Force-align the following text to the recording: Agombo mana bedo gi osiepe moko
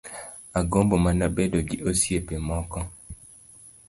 Agombo 0.59 0.93
mana 1.05 1.25
bedo 1.35 1.57
gi 1.67 1.77
osiepe 1.89 2.35
moko 2.47 2.79